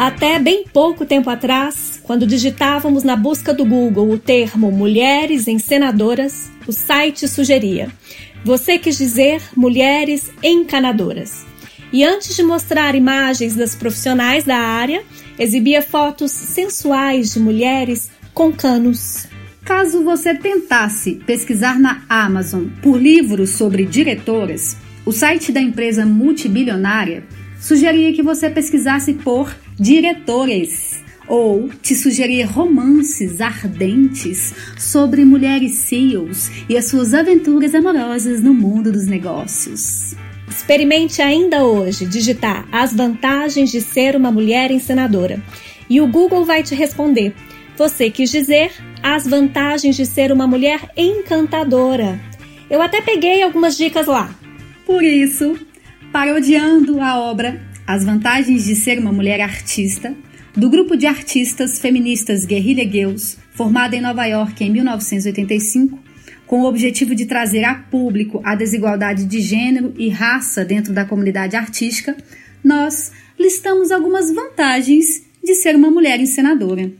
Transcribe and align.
Até 0.00 0.38
bem 0.38 0.64
pouco 0.64 1.04
tempo 1.04 1.28
atrás, 1.28 2.00
quando 2.02 2.26
digitávamos 2.26 3.04
na 3.04 3.14
busca 3.14 3.52
do 3.52 3.66
Google 3.66 4.10
o 4.10 4.18
termo 4.18 4.72
mulheres 4.72 5.46
encenadoras, 5.46 6.50
o 6.66 6.72
site 6.72 7.28
sugeria: 7.28 7.90
você 8.42 8.78
quis 8.78 8.96
dizer 8.96 9.42
mulheres 9.54 10.32
encanadoras. 10.42 11.44
E 11.92 12.02
antes 12.02 12.34
de 12.34 12.42
mostrar 12.42 12.94
imagens 12.94 13.54
das 13.54 13.74
profissionais 13.74 14.44
da 14.44 14.56
área, 14.56 15.02
exibia 15.38 15.82
fotos 15.82 16.32
sensuais 16.32 17.34
de 17.34 17.38
mulheres 17.38 18.10
com 18.32 18.50
canos. 18.50 19.26
Caso 19.66 20.02
você 20.02 20.34
tentasse 20.34 21.16
pesquisar 21.26 21.78
na 21.78 22.04
Amazon 22.08 22.68
por 22.80 22.96
livros 22.96 23.50
sobre 23.50 23.84
diretoras, 23.84 24.78
o 25.04 25.12
site 25.12 25.52
da 25.52 25.60
empresa 25.60 26.06
multibilionária 26.06 27.22
sugeria 27.60 28.14
que 28.14 28.22
você 28.22 28.48
pesquisasse 28.48 29.12
por 29.12 29.54
diretores 29.80 31.02
ou 31.26 31.70
te 31.70 31.96
sugerir 31.96 32.42
romances 32.42 33.40
ardentes 33.40 34.52
sobre 34.76 35.24
mulheres 35.24 35.72
CEOs 35.76 36.50
e 36.68 36.76
as 36.76 36.84
suas 36.84 37.14
aventuras 37.14 37.74
amorosas 37.74 38.42
no 38.42 38.52
mundo 38.52 38.92
dos 38.92 39.06
negócios. 39.06 40.14
Experimente 40.46 41.22
ainda 41.22 41.64
hoje 41.64 42.04
digitar 42.04 42.68
as 42.70 42.92
vantagens 42.92 43.70
de 43.70 43.80
ser 43.80 44.14
uma 44.16 44.30
mulher 44.30 44.70
encenadora 44.70 45.42
e 45.88 45.98
o 46.00 46.06
Google 46.06 46.44
vai 46.44 46.62
te 46.62 46.74
responder. 46.74 47.34
Você 47.78 48.10
quis 48.10 48.30
dizer 48.30 48.72
as 49.02 49.26
vantagens 49.26 49.96
de 49.96 50.04
ser 50.04 50.30
uma 50.30 50.46
mulher 50.46 50.90
encantadora. 50.94 52.20
Eu 52.68 52.82
até 52.82 53.00
peguei 53.00 53.42
algumas 53.42 53.78
dicas 53.78 54.06
lá. 54.06 54.34
Por 54.84 55.02
isso, 55.02 55.58
parodiando 56.12 57.00
a 57.00 57.18
obra 57.18 57.69
As 57.92 58.04
Vantagens 58.04 58.66
de 58.66 58.76
Ser 58.76 59.00
uma 59.00 59.10
Mulher 59.10 59.40
Artista, 59.40 60.14
do 60.56 60.70
grupo 60.70 60.96
de 60.96 61.08
artistas 61.08 61.76
feministas 61.76 62.44
Guerrilha 62.44 62.88
Girls, 62.88 63.36
formada 63.50 63.96
em 63.96 64.00
Nova 64.00 64.24
York 64.26 64.62
em 64.62 64.70
1985, 64.70 65.98
com 66.46 66.60
o 66.60 66.66
objetivo 66.66 67.16
de 67.16 67.26
trazer 67.26 67.64
a 67.64 67.74
público 67.74 68.40
a 68.44 68.54
desigualdade 68.54 69.24
de 69.24 69.40
gênero 69.40 69.92
e 69.98 70.08
raça 70.08 70.64
dentro 70.64 70.92
da 70.92 71.04
comunidade 71.04 71.56
artística, 71.56 72.16
nós 72.62 73.10
listamos 73.36 73.90
algumas 73.90 74.32
vantagens 74.32 75.24
de 75.42 75.56
ser 75.56 75.74
uma 75.74 75.90
mulher 75.90 76.20
encenadora. 76.20 76.92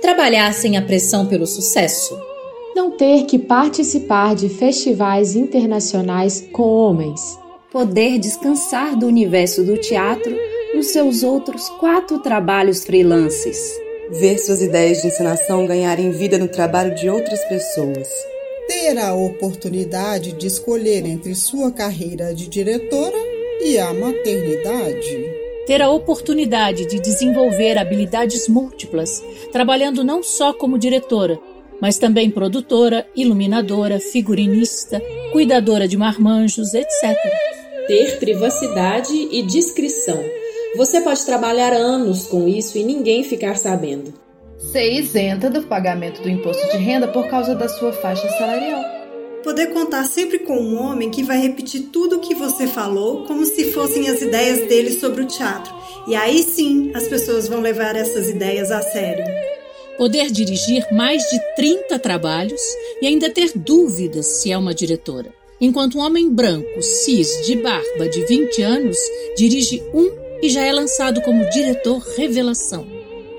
Trabalhar 0.00 0.52
sem 0.54 0.76
a 0.76 0.82
pressão 0.82 1.26
pelo 1.26 1.48
sucesso. 1.48 2.31
Não 2.74 2.90
ter 2.90 3.24
que 3.26 3.38
participar 3.38 4.34
de 4.34 4.48
festivais 4.48 5.36
internacionais 5.36 6.48
com 6.52 6.62
homens 6.62 7.42
poder 7.72 8.18
descansar 8.18 8.94
do 8.94 9.06
universo 9.06 9.64
do 9.64 9.78
teatro 9.78 10.36
nos 10.74 10.88
seus 10.88 11.22
outros 11.22 11.70
quatro 11.80 12.18
trabalhos 12.18 12.84
freelances. 12.84 13.58
Ver 14.10 14.38
suas 14.38 14.60
ideias 14.60 15.00
de 15.00 15.08
encenação 15.08 15.66
ganharem 15.66 16.10
vida 16.10 16.36
no 16.36 16.48
trabalho 16.48 16.94
de 16.94 17.08
outras 17.08 17.42
pessoas. 17.46 18.08
Ter 18.68 18.98
a 18.98 19.14
oportunidade 19.14 20.32
de 20.32 20.46
escolher 20.46 21.06
entre 21.06 21.34
sua 21.34 21.72
carreira 21.72 22.34
de 22.34 22.46
diretora 22.46 23.16
e 23.64 23.78
a 23.78 23.92
maternidade. 23.94 25.42
Ter 25.66 25.80
a 25.80 25.90
oportunidade 25.90 26.86
de 26.86 27.00
desenvolver 27.00 27.78
habilidades 27.78 28.48
múltiplas, 28.48 29.22
trabalhando 29.50 30.04
não 30.04 30.22
só 30.22 30.52
como 30.52 30.78
diretora, 30.78 31.40
mas 31.82 31.98
também 31.98 32.30
produtora, 32.30 33.06
iluminadora, 33.14 34.00
figurinista, 34.00 35.02
cuidadora 35.32 35.86
de 35.86 35.98
marmanjos, 35.98 36.72
etc 36.72 37.52
ter 37.86 38.18
privacidade 38.18 39.12
e 39.30 39.42
discrição. 39.42 40.22
Você 40.76 41.00
pode 41.00 41.24
trabalhar 41.24 41.72
anos 41.72 42.26
com 42.26 42.48
isso 42.48 42.78
e 42.78 42.84
ninguém 42.84 43.24
ficar 43.24 43.56
sabendo. 43.56 44.14
Ser 44.58 44.92
isenta 44.92 45.50
do 45.50 45.62
pagamento 45.64 46.22
do 46.22 46.28
imposto 46.28 46.70
de 46.70 46.78
renda 46.78 47.08
por 47.08 47.28
causa 47.28 47.54
da 47.54 47.68
sua 47.68 47.92
faixa 47.92 48.28
salarial. 48.38 48.82
Poder 49.42 49.74
contar 49.74 50.04
sempre 50.04 50.38
com 50.38 50.56
um 50.56 50.80
homem 50.80 51.10
que 51.10 51.24
vai 51.24 51.38
repetir 51.38 51.88
tudo 51.92 52.16
o 52.16 52.20
que 52.20 52.34
você 52.34 52.66
falou, 52.66 53.24
como 53.24 53.44
se 53.44 53.72
fossem 53.72 54.08
as 54.08 54.22
ideias 54.22 54.68
dele 54.68 54.92
sobre 54.92 55.22
o 55.22 55.26
teatro. 55.26 55.74
E 56.06 56.14
aí 56.14 56.42
sim 56.42 56.92
as 56.94 57.08
pessoas 57.08 57.48
vão 57.48 57.60
levar 57.60 57.96
essas 57.96 58.28
ideias 58.28 58.70
a 58.70 58.80
sério. 58.80 59.51
Poder 59.96 60.30
dirigir 60.30 60.86
mais 60.92 61.22
de 61.22 61.38
30 61.56 61.98
trabalhos 61.98 62.60
e 63.00 63.06
ainda 63.06 63.30
ter 63.30 63.52
dúvidas 63.54 64.26
se 64.26 64.50
é 64.50 64.58
uma 64.58 64.74
diretora 64.74 65.32
enquanto 65.62 65.96
um 65.96 66.00
homem 66.00 66.28
branco, 66.28 66.82
cis, 66.82 67.46
de 67.46 67.54
barba, 67.54 68.08
de 68.08 68.26
20 68.26 68.62
anos, 68.62 68.98
dirige 69.36 69.80
um 69.94 70.10
e 70.42 70.50
já 70.50 70.60
é 70.62 70.72
lançado 70.72 71.20
como 71.22 71.48
diretor 71.50 72.02
revelação. 72.16 72.84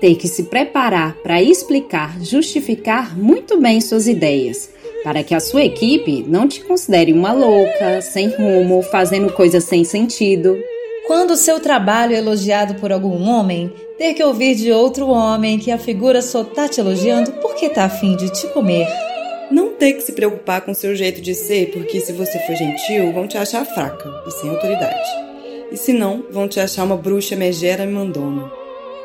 Tem 0.00 0.14
que 0.14 0.28
se 0.28 0.44
preparar 0.44 1.16
para 1.16 1.42
explicar, 1.42 2.16
justificar 2.22 3.18
muito 3.18 3.60
bem 3.60 3.80
suas 3.80 4.06
ideias, 4.06 4.70
para 5.02 5.24
que 5.24 5.34
a 5.34 5.40
sua 5.40 5.64
equipe 5.64 6.24
não 6.28 6.46
te 6.46 6.60
considere 6.62 7.12
uma 7.12 7.32
louca, 7.32 8.00
sem 8.00 8.28
rumo, 8.28 8.82
fazendo 8.82 9.32
coisas 9.32 9.64
sem 9.64 9.82
sentido. 9.82 10.56
Quando 11.08 11.32
o 11.32 11.36
seu 11.36 11.58
trabalho 11.58 12.14
é 12.14 12.18
elogiado 12.18 12.76
por 12.76 12.92
algum 12.92 13.20
homem, 13.28 13.72
ter 14.02 14.14
que 14.14 14.24
ouvir 14.24 14.56
de 14.56 14.72
outro 14.72 15.10
homem 15.10 15.60
que 15.60 15.70
a 15.70 15.78
figura 15.78 16.20
só 16.20 16.42
tá 16.42 16.68
te 16.68 16.80
elogiando 16.80 17.30
porque 17.34 17.68
tá 17.68 17.84
afim 17.84 18.16
de 18.16 18.32
te 18.32 18.48
comer. 18.48 18.88
Não 19.48 19.74
ter 19.74 19.92
que 19.92 20.00
se 20.00 20.10
preocupar 20.10 20.62
com 20.62 20.74
seu 20.74 20.96
jeito 20.96 21.20
de 21.20 21.32
ser, 21.36 21.70
porque 21.70 22.00
se 22.00 22.12
você 22.12 22.36
for 22.40 22.56
gentil, 22.56 23.12
vão 23.12 23.28
te 23.28 23.38
achar 23.38 23.64
fraca 23.64 24.10
e 24.26 24.30
sem 24.32 24.50
autoridade. 24.50 25.08
E 25.70 25.76
se 25.76 25.92
não, 25.92 26.24
vão 26.32 26.48
te 26.48 26.58
achar 26.58 26.82
uma 26.82 26.96
bruxa 26.96 27.36
megera 27.36 27.84
e 27.84 27.86
mandona. 27.86 28.50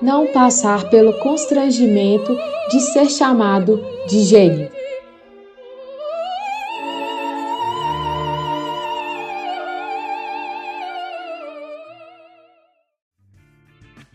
Não 0.02 0.26
passar 0.34 0.90
pelo 0.90 1.14
constrangimento 1.20 2.36
de 2.72 2.80
ser 2.80 3.08
chamado 3.08 3.86
de 4.08 4.24
gênio. 4.24 4.68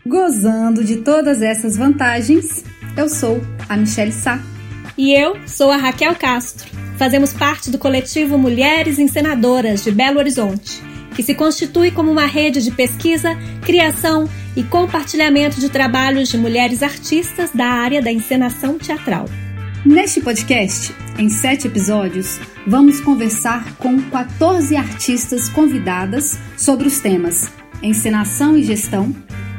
Gozando 0.05 0.83
de 0.83 0.97
todas 0.97 1.41
essas 1.41 1.77
vantagens, 1.77 2.65
eu 2.97 3.07
sou 3.07 3.41
a 3.69 3.77
Michelle 3.77 4.11
Sá 4.11 4.37
e 4.97 5.13
eu 5.13 5.37
sou 5.47 5.71
a 5.71 5.77
Raquel 5.77 6.13
Castro. 6.15 6.69
Fazemos 6.97 7.31
parte 7.31 7.71
do 7.71 7.77
coletivo 7.77 8.37
Mulheres 8.37 8.99
Encenadoras 8.99 9.81
de 9.81 9.91
Belo 9.91 10.19
Horizonte, 10.19 10.81
que 11.15 11.23
se 11.23 11.33
constitui 11.33 11.89
como 11.89 12.11
uma 12.11 12.25
rede 12.25 12.61
de 12.61 12.69
pesquisa, 12.69 13.29
criação 13.61 14.29
e 14.57 14.63
compartilhamento 14.63 15.61
de 15.61 15.69
trabalhos 15.69 16.27
de 16.27 16.37
mulheres 16.37 16.83
artistas 16.83 17.51
da 17.51 17.67
área 17.67 18.01
da 18.01 18.11
encenação 18.11 18.77
teatral. 18.77 19.29
Neste 19.85 20.19
podcast, 20.19 20.93
em 21.17 21.29
sete 21.29 21.67
episódios, 21.67 22.41
vamos 22.67 22.99
conversar 22.99 23.73
com 23.77 24.01
14 24.01 24.75
artistas 24.75 25.47
convidadas 25.47 26.37
sobre 26.57 26.87
os 26.87 26.99
temas 26.99 27.49
encenação 27.83 28.57
e 28.57 28.63
gestão, 28.63 29.13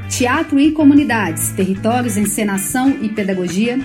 teatro 0.09 0.60
e 0.60 0.72
comunidades, 0.72 1.50
territórios, 1.53 2.16
encenação 2.16 2.91
e 3.03 3.09
pedagogia, 3.09 3.78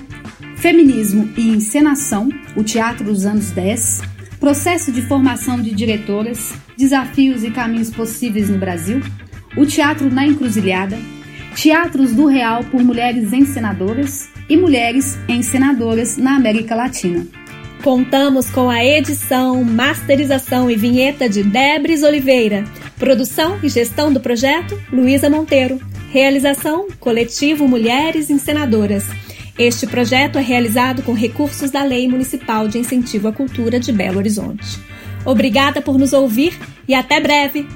Feminismo 0.55 1.29
e 1.37 1.49
Encenação, 1.49 2.29
o 2.55 2.63
Teatro 2.63 3.05
dos 3.05 3.25
Anos 3.25 3.51
10, 3.51 4.01
Processo 4.39 4.91
de 4.91 5.01
Formação 5.01 5.61
de 5.61 5.71
Diretoras, 5.71 6.53
Desafios 6.77 7.43
e 7.43 7.51
Caminhos 7.51 7.89
Possíveis 7.89 8.49
no 8.49 8.57
Brasil, 8.57 9.01
o 9.57 9.65
Teatro 9.65 10.09
na 10.13 10.25
Encruzilhada, 10.25 10.97
Teatros 11.55 12.13
do 12.13 12.25
Real 12.25 12.63
por 12.65 12.83
Mulheres 12.83 13.33
Encenadoras 13.33 14.29
e 14.49 14.55
Mulheres 14.55 15.17
Encenadoras 15.27 16.17
na 16.17 16.35
América 16.35 16.75
Latina. 16.75 17.25
Contamos 17.83 18.49
com 18.49 18.69
a 18.69 18.83
edição, 18.83 19.63
masterização 19.63 20.69
e 20.69 20.75
vinheta 20.75 21.29
de 21.29 21.43
Debres 21.43 22.03
Oliveira. 22.03 22.65
Produção 22.97 23.57
e 23.63 23.69
gestão 23.69 24.11
do 24.11 24.19
projeto, 24.19 24.77
Luísa 24.91 25.29
Monteiro. 25.29 25.79
Realização, 26.11 26.87
Coletivo 26.99 27.67
Mulheres 27.67 28.31
Encenadoras. 28.31 29.05
Este 29.59 29.85
projeto 29.85 30.39
é 30.39 30.41
realizado 30.41 31.03
com 31.03 31.13
recursos 31.13 31.69
da 31.69 31.83
Lei 31.83 32.07
Municipal 32.07 32.67
de 32.67 32.79
Incentivo 32.79 33.27
à 33.27 33.31
Cultura 33.31 33.79
de 33.79 33.91
Belo 33.91 34.17
Horizonte. 34.17 34.79
Obrigada 35.23 35.83
por 35.83 35.99
nos 35.99 36.11
ouvir 36.11 36.57
e 36.87 36.95
até 36.95 37.19
breve! 37.19 37.67